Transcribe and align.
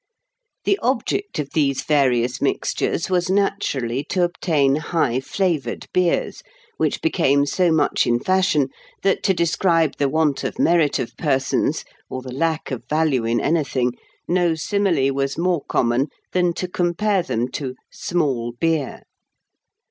The 0.65 0.79
object 0.81 1.37
of 1.37 1.51
these 1.51 1.83
various 1.83 2.41
mixtures 2.41 3.07
was 3.07 3.29
naturally 3.29 4.03
to 4.05 4.23
obtain 4.23 4.77
high 4.77 5.19
flavoured 5.19 5.85
beers, 5.93 6.41
which 6.77 7.03
became 7.03 7.45
so 7.45 7.71
much 7.71 8.07
in 8.07 8.19
fashion, 8.19 8.69
that 9.03 9.21
to 9.21 9.35
describe 9.35 9.97
the 9.97 10.09
want 10.09 10.43
of 10.43 10.57
merit 10.57 10.97
of 10.97 11.15
persons, 11.17 11.85
or 12.09 12.23
the 12.23 12.33
lack 12.33 12.71
of 12.71 12.83
value 12.89 13.25
in 13.25 13.39
anything, 13.39 13.93
no 14.27 14.55
simile 14.55 15.13
was 15.13 15.37
more 15.37 15.61
common 15.69 16.07
than 16.31 16.53
to 16.53 16.67
compare 16.67 17.21
them 17.21 17.47
to 17.49 17.75
"small 17.91 18.53
beer." 18.53 19.03